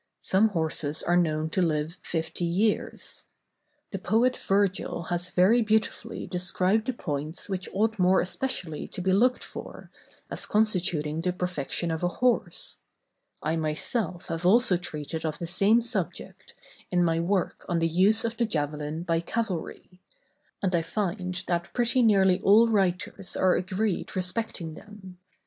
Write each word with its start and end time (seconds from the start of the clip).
Some 0.21 0.49
horses 0.49 1.03
are 1.03 1.15
known 1.15 1.51
to 1.51 1.61
live 1.61 1.99
fifty 2.01 2.43
years. 2.43 3.25
The 3.91 3.99
poet 3.99 4.35
Virgil 4.35 5.03
has 5.13 5.29
very 5.29 5.61
beautifully 5.61 6.25
described 6.25 6.87
the 6.87 6.93
points 6.93 7.47
which 7.47 7.69
ought 7.71 7.99
more 7.99 8.19
especially 8.19 8.87
to 8.87 8.99
be 9.01 9.13
looked 9.13 9.43
for, 9.43 9.91
as 10.31 10.47
constituting 10.47 11.21
the 11.21 11.31
perfection 11.31 11.91
of 11.91 12.01
a 12.01 12.07
horse; 12.07 12.79
I 13.43 13.55
myself 13.57 14.25
have 14.29 14.43
also 14.43 14.75
treated 14.75 15.23
of 15.23 15.37
the 15.37 15.45
same 15.45 15.81
subject, 15.81 16.55
in 16.89 17.03
my 17.03 17.19
work 17.19 17.63
on 17.69 17.77
the 17.77 17.87
Use 17.87 18.25
of 18.25 18.37
the 18.37 18.47
Javelin 18.47 19.03
by 19.03 19.19
Cavalry, 19.19 20.01
and 20.63 20.73
I 20.75 20.81
find 20.81 21.43
that 21.47 21.73
pretty 21.75 22.01
nearly 22.01 22.41
all 22.41 22.65
writers 22.67 23.37
are 23.37 23.55
agreed 23.55 24.15
respecting 24.15 24.73
them. 24.73 25.19